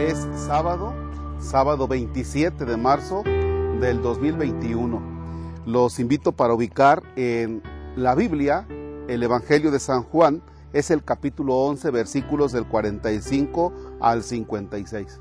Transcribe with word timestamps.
es 0.00 0.26
sábado, 0.34 0.94
sábado 1.40 1.86
27 1.86 2.64
de 2.64 2.76
marzo 2.78 3.22
del 3.22 4.00
2021. 4.00 4.98
Los 5.66 6.00
invito 6.00 6.32
para 6.32 6.54
ubicar 6.54 7.02
en 7.16 7.62
la 7.96 8.14
Biblia 8.14 8.66
el 9.08 9.22
Evangelio 9.22 9.70
de 9.70 9.78
San 9.78 10.02
Juan, 10.04 10.42
es 10.72 10.90
el 10.90 11.04
capítulo 11.04 11.54
11, 11.56 11.90
versículos 11.90 12.52
del 12.52 12.66
45 12.66 13.98
al 14.00 14.22
56. 14.22 15.20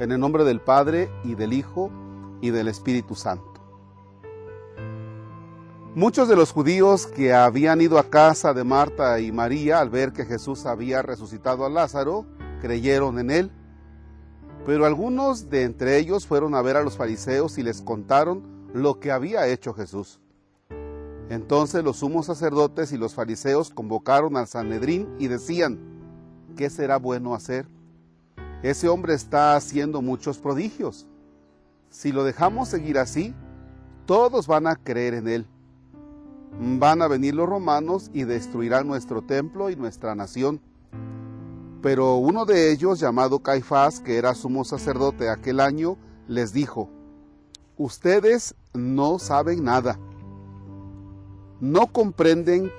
En 0.00 0.10
el 0.10 0.18
nombre 0.18 0.42
del 0.42 0.60
Padre 0.60 1.08
y 1.22 1.36
del 1.36 1.52
Hijo 1.52 1.92
y 2.40 2.50
del 2.50 2.66
Espíritu 2.66 3.14
Santo. 3.14 3.62
Muchos 5.94 6.28
de 6.28 6.34
los 6.34 6.50
judíos 6.50 7.06
que 7.06 7.32
habían 7.32 7.80
ido 7.80 8.00
a 8.00 8.10
casa 8.10 8.54
de 8.54 8.64
Marta 8.64 9.20
y 9.20 9.30
María 9.30 9.78
al 9.78 9.90
ver 9.90 10.12
que 10.12 10.24
Jesús 10.24 10.66
había 10.66 11.02
resucitado 11.02 11.64
a 11.64 11.70
Lázaro, 11.70 12.26
creyeron 12.60 13.20
en 13.20 13.30
él. 13.30 13.52
Pero 14.66 14.86
algunos 14.86 15.50
de 15.50 15.62
entre 15.62 15.98
ellos 15.98 16.26
fueron 16.26 16.54
a 16.54 16.62
ver 16.62 16.76
a 16.76 16.82
los 16.82 16.96
fariseos 16.96 17.58
y 17.58 17.62
les 17.62 17.82
contaron 17.82 18.42
lo 18.72 18.98
que 19.00 19.12
había 19.12 19.46
hecho 19.48 19.74
Jesús. 19.74 20.20
Entonces 21.28 21.84
los 21.84 21.98
sumos 21.98 22.26
sacerdotes 22.26 22.92
y 22.92 22.98
los 22.98 23.14
fariseos 23.14 23.70
convocaron 23.70 24.36
al 24.36 24.46
Sanedrín 24.46 25.08
y 25.18 25.28
decían, 25.28 25.78
¿qué 26.56 26.70
será 26.70 26.98
bueno 26.98 27.34
hacer? 27.34 27.66
Ese 28.62 28.88
hombre 28.88 29.14
está 29.14 29.56
haciendo 29.56 30.02
muchos 30.02 30.38
prodigios. 30.38 31.06
Si 31.90 32.12
lo 32.12 32.24
dejamos 32.24 32.68
seguir 32.68 32.98
así, 32.98 33.34
todos 34.06 34.46
van 34.46 34.66
a 34.66 34.76
creer 34.76 35.14
en 35.14 35.28
él 35.28 35.46
van 36.60 37.02
a 37.02 37.08
venir 37.08 37.34
los 37.34 37.48
romanos 37.48 38.10
y 38.12 38.24
destruirán 38.24 38.86
nuestro 38.86 39.22
templo 39.22 39.70
y 39.70 39.76
nuestra 39.76 40.14
nación. 40.14 40.60
Pero 41.84 42.16
uno 42.16 42.46
de 42.46 42.72
ellos, 42.72 42.98
llamado 42.98 43.40
Caifás, 43.40 44.00
que 44.00 44.16
era 44.16 44.34
sumo 44.34 44.64
sacerdote 44.64 45.28
aquel 45.28 45.60
año, 45.60 45.98
les 46.26 46.54
dijo, 46.54 46.88
ustedes 47.76 48.54
no 48.72 49.18
saben 49.18 49.64
nada, 49.64 49.98
no 51.60 51.88
comprenden 51.88 52.72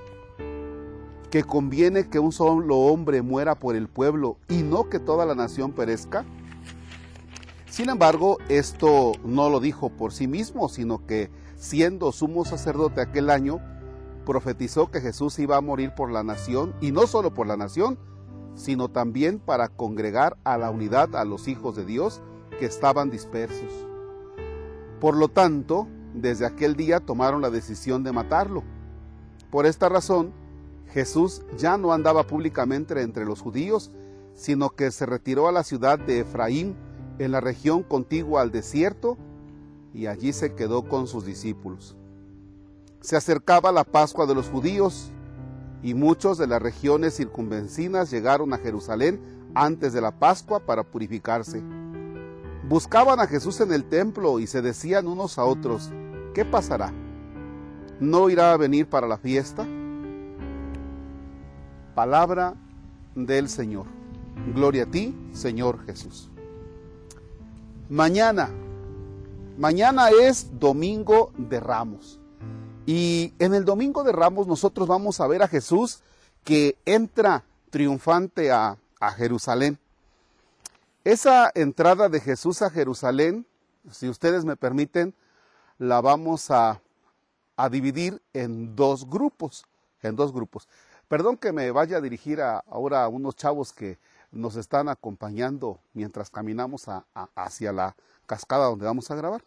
que 1.30 1.44
conviene 1.44 2.10
que 2.10 2.18
un 2.18 2.32
solo 2.32 2.78
hombre 2.78 3.22
muera 3.22 3.54
por 3.60 3.76
el 3.76 3.90
pueblo 3.90 4.40
y 4.50 4.64
no 4.64 4.90
que 4.90 4.98
toda 4.98 5.28
la 5.28 5.36
nación 5.36 5.74
perezca. 5.74 6.26
Sin 7.70 7.92
embargo, 7.92 8.40
esto 8.50 9.12
no 9.24 9.52
lo 9.52 9.60
dijo 9.60 9.90
por 9.90 10.14
sí 10.14 10.26
mismo, 10.26 10.68
sino 10.68 11.06
que 11.06 11.30
siendo 11.58 12.12
sumo 12.12 12.44
sacerdote 12.44 13.02
aquel 13.02 13.30
año, 13.30 13.60
profetizó 14.26 14.90
que 14.90 15.00
Jesús 15.00 15.38
iba 15.38 15.58
a 15.58 15.62
morir 15.62 15.94
por 15.94 16.12
la 16.12 16.24
nación, 16.24 16.74
y 16.82 16.92
no 16.92 17.06
solo 17.06 17.36
por 17.36 17.46
la 17.46 17.56
nación, 17.56 18.00
sino 18.56 18.90
también 18.90 19.40
para 19.40 19.68
congregar 19.68 20.38
a 20.44 20.58
la 20.58 20.72
unidad 20.72 21.16
a 21.16 21.26
los 21.26 21.48
hijos 21.48 21.76
de 21.76 21.86
Dios 21.86 22.22
que 22.60 22.66
estaban 22.66 23.10
dispersos. 23.10 23.72
Por 25.00 25.16
lo 25.18 25.28
tanto, 25.28 25.88
desde 26.14 26.46
aquel 26.46 26.76
día 26.76 27.00
tomaron 27.00 27.42
la 27.42 27.50
decisión 27.50 28.04
de 28.04 28.14
matarlo. 28.14 28.64
Por 29.52 29.66
esta 29.66 29.90
razón, 29.90 30.34
Jesús 30.88 31.44
ya 31.58 31.78
no 31.78 31.92
andaba 31.92 32.26
públicamente 32.26 33.00
entre 33.02 33.26
los 33.26 33.42
judíos, 33.42 33.92
sino 34.34 34.70
que 34.70 34.92
se 34.92 35.06
retiró 35.06 35.48
a 35.48 35.52
la 35.52 35.64
ciudad 35.64 36.00
de 36.00 36.22
Efraín, 36.22 36.76
en 37.20 37.32
la 37.32 37.42
región 37.42 37.84
contigua 37.84 38.42
al 38.42 38.52
desierto, 38.52 39.18
y 39.94 40.08
allí 40.08 40.34
se 40.34 40.56
quedó 40.56 40.88
con 40.88 41.08
sus 41.08 41.26
discípulos. 41.26 41.96
Se 43.00 43.16
acercaba 43.16 43.72
la 43.72 43.84
Pascua 43.84 44.26
de 44.26 44.36
los 44.36 44.50
judíos 44.50 45.12
y 45.86 45.94
muchos 45.94 46.40
de 46.40 46.48
las 46.48 46.60
regiones 46.60 47.16
circunvencinas 47.16 48.10
llegaron 48.10 48.52
a 48.54 48.58
Jerusalén 48.58 49.22
antes 49.54 49.94
de 49.94 50.02
la 50.02 50.18
Pascua 50.18 50.60
para 50.60 50.82
purificarse. 50.84 51.62
Buscaban 52.68 53.20
a 53.20 53.28
Jesús 53.28 53.62
en 53.62 53.72
el 53.72 53.86
templo 53.86 54.40
y 54.40 54.48
se 54.48 54.64
decían 54.64 55.06
unos 55.06 55.38
a 55.38 55.46
otros, 55.46 55.92
¿qué 56.34 56.44
pasará? 56.44 56.92
¿No 58.00 58.32
irá 58.32 58.54
a 58.54 58.58
venir 58.58 58.90
para 58.90 59.08
la 59.08 59.20
fiesta? 59.20 59.64
Palabra 61.94 62.56
del 63.14 63.48
Señor. 63.48 63.86
Gloria 64.56 64.86
a 64.86 64.88
ti, 64.88 65.16
Señor 65.34 65.86
Jesús. 65.86 66.32
Mañana 67.90 68.50
Mañana 69.60 70.10
es 70.10 70.60
Domingo 70.60 71.32
de 71.38 71.60
Ramos. 71.60 72.20
Y 72.86 73.34
en 73.40 73.56
el 73.56 73.66
Domingo 73.66 74.04
de 74.04 74.12
Ramos 74.12 74.46
nosotros 74.46 74.88
vamos 74.88 75.20
a 75.20 75.28
ver 75.28 75.42
a 75.42 75.48
Jesús 75.48 76.02
que 76.44 76.78
entra 76.86 77.44
triunfante 77.72 78.52
a, 78.52 78.78
Jerusalén. 79.18 79.78
Esa 81.04 81.52
entrada 81.54 82.10
de 82.10 82.20
Jesús 82.20 82.64
a 82.64 82.72
Jerusalén, 82.72 83.46
si 83.92 84.10
ustedes 84.10 84.46
me 84.46 84.56
permiten, 84.56 85.14
la 85.78 86.02
vamos 86.02 86.50
a, 86.50 86.82
dividir 87.70 88.20
en 88.34 88.76
dos 88.76 89.08
grupos, 89.08 89.66
en 90.02 90.16
dos 90.16 90.34
grupos. 90.34 90.68
Perdón 91.08 91.38
que 91.38 91.52
me 91.52 91.70
vaya 91.70 91.98
a 91.98 92.02
dirigir 92.02 92.42
ahora 92.42 93.04
a 93.04 93.10
unos 93.10 93.36
chavos 93.36 93.74
que 93.74 94.00
nos 94.32 94.56
están 94.56 94.90
acompañando 94.90 95.80
mientras 95.94 96.32
caminamos 96.32 96.86
hacia 97.36 97.72
la 97.72 97.96
cascada 98.26 98.66
donde 98.66 98.86
vamos 98.86 99.12
a 99.12 99.16
grabar. 99.16 99.44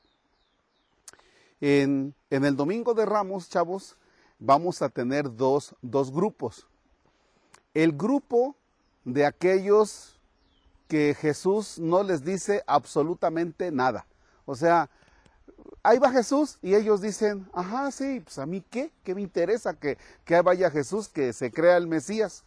En, 1.60 2.14
el 2.30 2.56
domingo 2.56 2.94
de 2.94 3.04
Ramos, 3.06 3.48
chavos, 3.48 3.96
vamos 4.38 4.82
a 4.82 4.88
tener 4.88 5.34
dos, 5.36 5.74
dos 5.82 6.12
grupos. 6.12 6.66
El 7.74 7.92
grupo 7.92 8.54
de 9.04 9.26
aquellos 9.26 10.18
que 10.86 11.14
Jesús 11.14 11.78
no 11.78 12.02
les 12.02 12.24
dice 12.24 12.62
absolutamente 12.66 13.70
nada. 13.70 14.06
O 14.46 14.54
sea, 14.54 14.88
ahí 15.82 15.98
va 15.98 16.10
Jesús 16.10 16.58
y 16.62 16.74
ellos 16.74 17.00
dicen, 17.00 17.48
ajá, 17.52 17.90
sí, 17.90 18.20
pues 18.20 18.38
a 18.38 18.46
mí 18.46 18.62
qué, 18.70 18.92
qué 19.04 19.14
me 19.14 19.22
interesa 19.22 19.74
que, 19.74 19.98
que 20.24 20.40
vaya 20.40 20.70
Jesús, 20.70 21.08
que 21.08 21.32
se 21.32 21.50
crea 21.50 21.76
el 21.76 21.86
Mesías. 21.86 22.44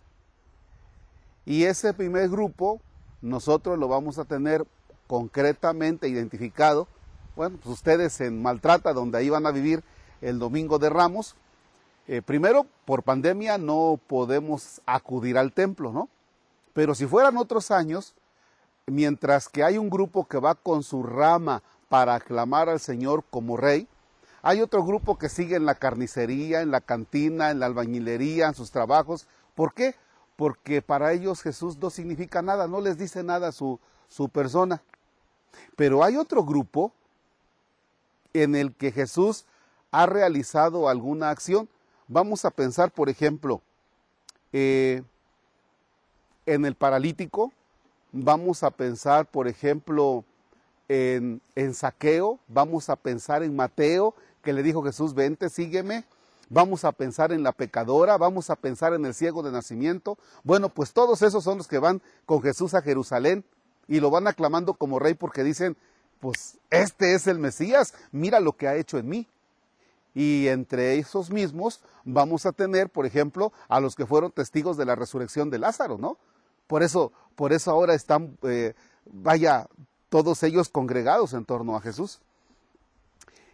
Y 1.45 1.63
ese 1.63 1.93
primer 1.93 2.29
grupo 2.29 2.81
nosotros 3.21 3.77
lo 3.77 3.87
vamos 3.87 4.17
a 4.17 4.25
tener 4.25 4.65
concretamente 5.07 6.07
identificado. 6.07 6.87
Bueno, 7.35 7.57
pues 7.63 7.73
ustedes 7.73 8.19
en 8.19 8.41
Maltrata, 8.41 8.91
donde 8.93 9.17
ahí 9.17 9.29
van 9.29 9.45
a 9.45 9.51
vivir 9.51 9.83
el 10.19 10.37
domingo 10.37 10.79
de 10.79 10.89
Ramos, 10.89 11.35
eh, 12.07 12.21
primero, 12.21 12.65
por 12.83 13.03
pandemia 13.03 13.57
no 13.57 13.97
podemos 14.07 14.81
acudir 14.85 15.37
al 15.37 15.53
templo, 15.53 15.93
¿no? 15.93 16.09
Pero 16.73 16.93
si 16.93 17.05
fueran 17.05 17.37
otros 17.37 17.71
años, 17.71 18.15
mientras 18.85 19.47
que 19.47 19.63
hay 19.63 19.77
un 19.77 19.89
grupo 19.89 20.27
que 20.27 20.39
va 20.39 20.55
con 20.55 20.83
su 20.83 21.03
rama 21.03 21.63
para 21.87 22.15
aclamar 22.15 22.67
al 22.67 22.81
Señor 22.81 23.23
como 23.29 23.55
rey, 23.55 23.87
hay 24.41 24.61
otro 24.61 24.83
grupo 24.83 25.17
que 25.17 25.29
sigue 25.29 25.55
en 25.55 25.65
la 25.65 25.75
carnicería, 25.75 26.61
en 26.61 26.71
la 26.71 26.81
cantina, 26.81 27.51
en 27.51 27.59
la 27.59 27.67
albañilería, 27.67 28.47
en 28.47 28.55
sus 28.55 28.71
trabajos. 28.71 29.27
¿Por 29.55 29.73
qué? 29.73 29.95
Porque 30.35 30.81
para 30.81 31.13
ellos 31.13 31.41
Jesús 31.41 31.77
no 31.77 31.91
significa 31.91 32.41
nada, 32.41 32.67
no 32.67 32.81
les 32.81 32.97
dice 32.97 33.23
nada 33.23 33.53
su, 33.53 33.79
su 34.09 34.27
persona. 34.27 34.81
Pero 35.77 36.03
hay 36.03 36.17
otro 36.17 36.43
grupo 36.43 36.91
en 38.33 38.55
el 38.55 38.73
que 38.73 38.91
Jesús 38.91 39.45
ha 39.91 40.05
realizado 40.05 40.89
alguna 40.89 41.29
acción. 41.29 41.69
Vamos 42.07 42.45
a 42.45 42.51
pensar, 42.51 42.91
por 42.91 43.09
ejemplo, 43.09 43.61
eh, 44.53 45.03
en 46.45 46.65
el 46.65 46.75
paralítico, 46.75 47.51
vamos 48.11 48.63
a 48.63 48.71
pensar, 48.71 49.25
por 49.25 49.47
ejemplo, 49.47 50.25
en, 50.89 51.41
en, 51.55 51.73
saqueo, 51.73 52.39
vamos 52.47 52.89
a 52.89 52.95
pensar 52.95 53.43
en 53.43 53.55
Mateo, 53.55 54.13
que 54.41 54.53
le 54.53 54.63
dijo 54.63 54.83
Jesús, 54.83 55.13
vente, 55.13 55.49
sígueme, 55.49 56.03
vamos 56.49 56.83
a 56.83 56.91
pensar 56.91 57.31
en 57.31 57.43
la 57.43 57.53
pecadora, 57.53 58.17
vamos 58.17 58.49
a 58.49 58.57
pensar 58.57 58.93
en 58.93 59.05
el 59.05 59.13
ciego 59.13 59.41
de 59.41 59.51
nacimiento. 59.51 60.17
Bueno, 60.43 60.69
pues 60.69 60.91
todos 60.91 61.21
esos 61.21 61.43
son 61.43 61.59
los 61.59 61.67
que 61.67 61.79
van 61.79 62.01
con 62.25 62.41
Jesús 62.41 62.73
a 62.73 62.81
Jerusalén 62.81 63.45
y 63.87 63.99
lo 63.99 64.09
van 64.09 64.27
aclamando 64.27 64.73
como 64.73 64.99
rey 64.99 65.13
porque 65.13 65.43
dicen, 65.43 65.77
pues 66.21 66.59
este 66.69 67.15
es 67.15 67.27
el 67.27 67.39
Mesías, 67.39 67.93
mira 68.11 68.39
lo 68.39 68.53
que 68.53 68.67
ha 68.67 68.75
hecho 68.75 68.97
en 68.97 69.09
mí. 69.09 69.27
Y 70.13 70.47
entre 70.47 70.99
esos 70.99 71.31
mismos 71.31 71.81
vamos 72.05 72.45
a 72.45 72.51
tener, 72.51 72.89
por 72.89 73.05
ejemplo, 73.05 73.51
a 73.67 73.79
los 73.79 73.95
que 73.95 74.05
fueron 74.05 74.31
testigos 74.31 74.77
de 74.77 74.85
la 74.85 74.95
resurrección 74.95 75.49
de 75.49 75.57
Lázaro, 75.59 75.97
¿no? 75.97 76.17
Por 76.67 76.83
eso, 76.83 77.11
por 77.35 77.53
eso 77.53 77.71
ahora 77.71 77.95
están, 77.95 78.37
eh, 78.43 78.75
vaya, 79.05 79.67
todos 80.09 80.43
ellos 80.43 80.69
congregados 80.69 81.33
en 81.33 81.43
torno 81.43 81.75
a 81.75 81.81
Jesús. 81.81 82.19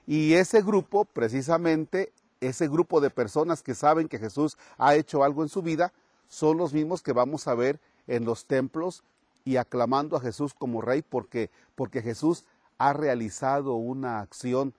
Y 0.05 0.33
ese 0.33 0.61
grupo, 0.61 1.05
precisamente, 1.05 2.11
ese 2.41 2.67
grupo 2.67 2.99
de 2.99 3.11
personas 3.11 3.61
que 3.61 3.75
saben 3.75 4.09
que 4.09 4.19
Jesús 4.19 4.57
ha 4.77 4.95
hecho 4.95 5.23
algo 5.23 5.43
en 5.43 5.49
su 5.49 5.61
vida, 5.61 5.93
son 6.27 6.57
los 6.57 6.73
mismos 6.73 7.01
que 7.01 7.13
vamos 7.13 7.47
a 7.47 7.55
ver 7.55 7.79
en 8.07 8.25
los 8.25 8.45
templos 8.45 9.03
y 9.45 9.55
aclamando 9.55 10.17
a 10.17 10.19
Jesús 10.19 10.53
como 10.53 10.81
rey 10.81 11.01
porque, 11.01 11.49
porque 11.75 12.01
Jesús 12.01 12.43
ha 12.77 12.94
realizado 12.94 13.75
una 13.75 14.19
acción 14.19 14.74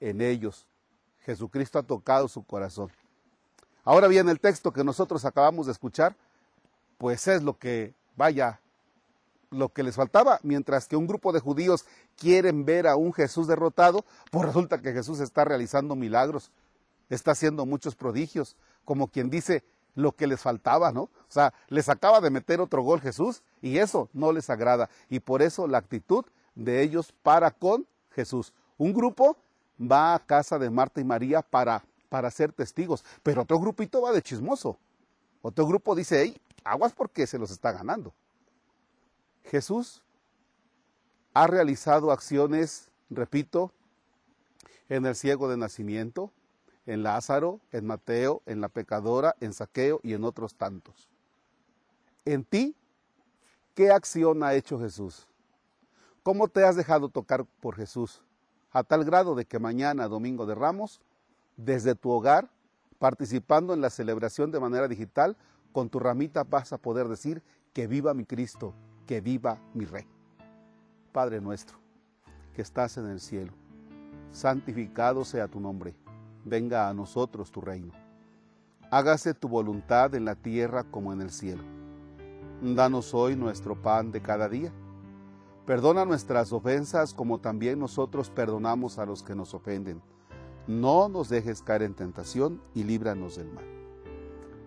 en 0.00 0.20
ellos. 0.20 0.66
Jesucristo 1.20 1.78
ha 1.78 1.82
tocado 1.82 2.28
su 2.28 2.44
corazón. 2.44 2.90
Ahora 3.84 4.08
bien, 4.08 4.28
el 4.28 4.40
texto 4.40 4.72
que 4.72 4.84
nosotros 4.84 5.24
acabamos 5.24 5.66
de 5.66 5.72
escuchar, 5.72 6.16
pues 6.98 7.26
es 7.28 7.42
lo 7.42 7.58
que, 7.58 7.94
vaya, 8.16 8.60
lo 9.50 9.68
que 9.70 9.82
les 9.82 9.96
faltaba, 9.96 10.38
mientras 10.42 10.86
que 10.86 10.96
un 10.96 11.06
grupo 11.06 11.32
de 11.32 11.40
judíos 11.40 11.84
quieren 12.16 12.64
ver 12.64 12.86
a 12.86 12.96
un 12.96 13.12
Jesús 13.12 13.46
derrotado, 13.46 14.04
pues 14.30 14.46
resulta 14.46 14.80
que 14.80 14.92
Jesús 14.92 15.20
está 15.20 15.44
realizando 15.44 15.94
milagros, 15.96 16.50
está 17.10 17.32
haciendo 17.32 17.66
muchos 17.66 17.94
prodigios, 17.94 18.56
como 18.84 19.08
quien 19.08 19.30
dice 19.30 19.64
lo 19.94 20.12
que 20.12 20.26
les 20.26 20.40
faltaba, 20.40 20.92
¿no? 20.92 21.02
O 21.02 21.10
sea, 21.28 21.52
les 21.68 21.88
acaba 21.88 22.20
de 22.20 22.30
meter 22.30 22.60
otro 22.60 22.82
gol 22.82 23.00
Jesús 23.00 23.42
y 23.60 23.78
eso 23.78 24.08
no 24.12 24.32
les 24.32 24.48
agrada. 24.48 24.88
Y 25.10 25.20
por 25.20 25.42
eso 25.42 25.66
la 25.66 25.78
actitud 25.78 26.24
de 26.54 26.82
ellos 26.82 27.12
para 27.22 27.50
con 27.50 27.86
Jesús. 28.10 28.52
Un 28.78 28.92
grupo 28.92 29.36
va 29.80 30.14
a 30.14 30.18
casa 30.18 30.58
de 30.58 30.70
Marta 30.70 31.00
y 31.00 31.04
María 31.04 31.42
para, 31.42 31.84
para 32.08 32.30
ser 32.30 32.52
testigos, 32.52 33.04
pero 33.22 33.42
otro 33.42 33.58
grupito 33.58 34.02
va 34.02 34.12
de 34.12 34.22
chismoso. 34.22 34.78
Otro 35.40 35.66
grupo 35.66 35.94
dice, 35.94 36.22
hey, 36.22 36.40
aguas 36.64 36.92
porque 36.92 37.26
se 37.26 37.38
los 37.38 37.50
está 37.50 37.72
ganando. 37.72 38.12
Jesús 39.44 40.02
ha 41.34 41.46
realizado 41.46 42.12
acciones, 42.12 42.90
repito, 43.10 43.72
en 44.88 45.06
el 45.06 45.14
ciego 45.14 45.48
de 45.48 45.56
nacimiento, 45.56 46.30
en 46.86 47.02
Lázaro, 47.02 47.60
en 47.70 47.86
Mateo, 47.86 48.42
en 48.46 48.60
la 48.60 48.68
pecadora, 48.68 49.34
en 49.40 49.52
Saqueo 49.52 50.00
y 50.02 50.14
en 50.14 50.24
otros 50.24 50.54
tantos. 50.54 51.08
En 52.24 52.44
ti, 52.44 52.76
¿qué 53.74 53.90
acción 53.90 54.42
ha 54.42 54.54
hecho 54.54 54.78
Jesús? 54.78 55.26
¿Cómo 56.22 56.46
te 56.46 56.64
has 56.64 56.76
dejado 56.76 57.08
tocar 57.08 57.44
por 57.60 57.74
Jesús? 57.74 58.22
A 58.70 58.84
tal 58.84 59.04
grado 59.04 59.34
de 59.34 59.44
que 59.44 59.58
mañana, 59.58 60.06
domingo 60.06 60.46
de 60.46 60.54
Ramos, 60.54 61.00
desde 61.56 61.96
tu 61.96 62.10
hogar, 62.10 62.48
participando 63.00 63.74
en 63.74 63.80
la 63.80 63.90
celebración 63.90 64.52
de 64.52 64.60
manera 64.60 64.86
digital, 64.86 65.36
con 65.72 65.88
tu 65.88 65.98
ramita 65.98 66.44
vas 66.44 66.72
a 66.72 66.78
poder 66.78 67.08
decir 67.08 67.42
que 67.72 67.88
viva 67.88 68.14
mi 68.14 68.24
Cristo, 68.24 68.72
que 69.04 69.20
viva 69.20 69.58
mi 69.74 69.84
Rey. 69.84 70.06
Padre 71.10 71.40
nuestro, 71.40 71.78
que 72.54 72.62
estás 72.62 72.96
en 72.98 73.08
el 73.08 73.18
cielo, 73.18 73.52
santificado 74.30 75.24
sea 75.24 75.48
tu 75.48 75.58
nombre, 75.58 75.96
venga 76.44 76.88
a 76.88 76.94
nosotros 76.94 77.50
tu 77.50 77.60
reino. 77.60 77.92
Hágase 78.92 79.34
tu 79.34 79.48
voluntad 79.48 80.14
en 80.14 80.24
la 80.24 80.36
tierra 80.36 80.84
como 80.84 81.12
en 81.12 81.20
el 81.20 81.30
cielo. 81.30 81.64
Danos 82.62 83.12
hoy 83.12 83.34
nuestro 83.34 83.74
pan 83.74 84.12
de 84.12 84.22
cada 84.22 84.48
día. 84.48 84.72
Perdona 85.66 86.04
nuestras 86.04 86.52
ofensas 86.52 87.14
como 87.14 87.38
también 87.38 87.78
nosotros 87.78 88.30
perdonamos 88.30 88.98
a 88.98 89.06
los 89.06 89.22
que 89.22 89.34
nos 89.34 89.54
ofenden. 89.54 90.02
No 90.66 91.08
nos 91.08 91.28
dejes 91.28 91.62
caer 91.62 91.82
en 91.82 91.94
tentación 91.94 92.60
y 92.74 92.84
líbranos 92.84 93.36
del 93.36 93.52
mal. 93.52 93.64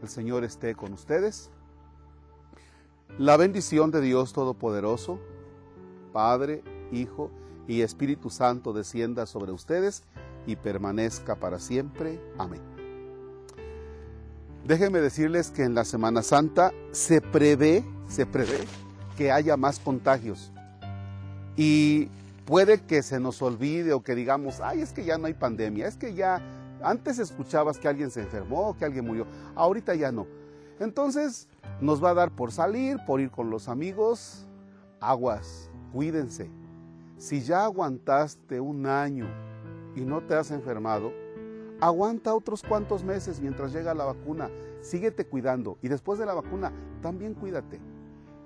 El 0.01 0.07
Señor 0.07 0.43
esté 0.43 0.75
con 0.75 0.93
ustedes. 0.93 1.49
La 3.17 3.37
bendición 3.37 3.91
de 3.91 4.01
Dios 4.01 4.33
Todopoderoso, 4.33 5.19
Padre, 6.13 6.63
Hijo 6.91 7.29
y 7.67 7.81
Espíritu 7.81 8.29
Santo 8.29 8.71
descienda 8.71 9.25
sobre 9.25 9.51
ustedes 9.51 10.03
y 10.45 10.55
permanezca 10.55 11.35
para 11.35 11.59
siempre. 11.59 12.21
Amén. 12.37 12.61
Déjenme 14.65 14.99
decirles 14.99 15.51
que 15.51 15.63
en 15.63 15.75
la 15.75 15.85
Semana 15.85 16.23
Santa 16.23 16.71
se 16.91 17.21
prevé, 17.21 17.85
se 18.07 18.25
prevé 18.25 18.59
que 19.17 19.31
haya 19.31 19.57
más 19.57 19.79
contagios. 19.79 20.51
Y 21.57 22.09
puede 22.45 22.81
que 22.81 23.01
se 23.01 23.19
nos 23.19 23.41
olvide 23.41 23.93
o 23.93 24.03
que 24.03 24.15
digamos, 24.15 24.59
ay, 24.61 24.81
es 24.81 24.93
que 24.93 25.05
ya 25.05 25.17
no 25.17 25.27
hay 25.27 25.33
pandemia, 25.33 25.87
es 25.87 25.97
que 25.97 26.13
ya 26.13 26.41
antes 26.81 27.19
escuchabas 27.19 27.79
que 27.79 27.87
alguien 27.87 28.11
se 28.11 28.21
enfermó, 28.21 28.77
que 28.77 28.85
alguien 28.85 29.05
murió, 29.05 29.25
ahorita 29.55 29.95
ya 29.95 30.11
no. 30.11 30.27
Entonces 30.79 31.47
nos 31.81 32.03
va 32.03 32.11
a 32.11 32.15
dar 32.15 32.31
por 32.31 32.51
salir, 32.51 32.97
por 33.05 33.21
ir 33.21 33.31
con 33.31 33.49
los 33.49 33.69
amigos, 33.69 34.45
aguas, 34.99 35.69
cuídense. 35.93 36.49
Si 37.17 37.41
ya 37.41 37.63
aguantaste 37.63 38.59
un 38.59 38.85
año 38.85 39.27
y 39.95 40.01
no 40.01 40.21
te 40.21 40.35
has 40.35 40.51
enfermado, 40.51 41.13
aguanta 41.79 42.33
otros 42.33 42.61
cuantos 42.61 43.03
meses 43.03 43.39
mientras 43.39 43.71
llega 43.71 43.93
la 43.93 44.05
vacuna. 44.05 44.49
Síguete 44.81 45.25
cuidando 45.25 45.77
y 45.81 45.87
después 45.87 46.19
de 46.19 46.25
la 46.25 46.33
vacuna 46.33 46.71
también 47.01 47.33
cuídate. 47.33 47.79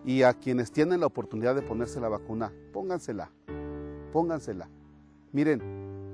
Y 0.05 0.23
a 0.23 0.33
quienes 0.33 0.71
tienen 0.71 1.01
la 1.01 1.05
oportunidad 1.05 1.55
de 1.55 1.61
ponerse 1.61 1.99
la 1.99 2.09
vacuna, 2.09 2.51
póngansela, 2.73 3.31
póngansela. 4.11 4.69
Miren, 5.31 5.61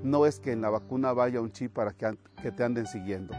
no 0.02 0.26
es 0.26 0.40
que 0.40 0.52
en 0.52 0.60
la 0.60 0.70
vacuna 0.70 1.12
vaya 1.12 1.40
un 1.40 1.52
chip 1.52 1.72
para 1.72 1.92
que, 1.92 2.16
te 2.52 2.64
anden 2.64 2.86
siguiendo. 2.86 3.34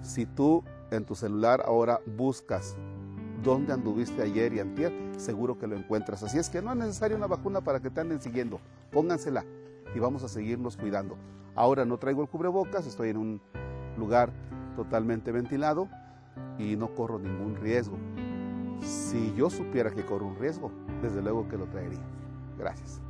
Si 0.00 0.26
tú 0.26 0.64
en 0.90 1.04
tu 1.04 1.14
celular 1.14 1.62
ahora 1.66 2.00
buscas 2.16 2.76
dónde 3.42 3.72
anduviste 3.72 4.22
ayer 4.22 4.52
y 4.54 4.60
antier, 4.60 4.92
seguro 5.16 5.58
que 5.58 5.66
lo 5.66 5.76
encuentras. 5.76 6.22
Así 6.22 6.38
es 6.38 6.48
que 6.48 6.62
no 6.62 6.70
es 6.72 6.78
necesaria 6.78 7.16
una 7.16 7.26
vacuna 7.26 7.60
para 7.60 7.80
que 7.80 7.90
te 7.90 8.00
anden 8.00 8.20
siguiendo. 8.20 8.60
Póngansela 8.90 9.44
y 9.94 9.98
vamos 9.98 10.22
a 10.24 10.28
seguirnos 10.28 10.76
cuidando. 10.76 11.16
Ahora 11.54 11.84
no 11.84 11.98
traigo 11.98 12.22
el 12.22 12.28
cubrebocas, 12.28 12.86
estoy 12.86 13.10
en 13.10 13.18
un 13.18 13.40
lugar 13.96 14.32
totalmente 14.74 15.32
ventilado 15.32 15.88
y 16.58 16.76
no 16.76 16.94
corro 16.94 17.18
ningún 17.18 17.56
riesgo. 17.56 17.98
Si 18.80 19.34
yo 19.34 19.50
supiera 19.50 19.90
que 19.90 20.04
corro 20.04 20.26
un 20.26 20.36
riesgo, 20.36 20.70
desde 21.02 21.22
luego 21.22 21.48
que 21.48 21.56
lo 21.56 21.66
traería. 21.66 22.00
Gracias. 22.58 23.00